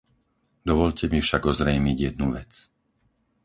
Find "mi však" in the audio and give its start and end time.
1.13-1.43